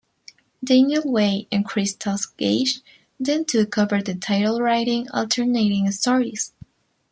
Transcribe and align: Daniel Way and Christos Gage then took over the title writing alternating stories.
Daniel 0.63 1.03
Way 1.05 1.47
and 1.51 1.63
Christos 1.63 2.25
Gage 2.25 2.81
then 3.19 3.45
took 3.45 3.77
over 3.77 4.01
the 4.01 4.15
title 4.15 4.59
writing 4.59 5.07
alternating 5.11 5.91
stories. 5.91 6.53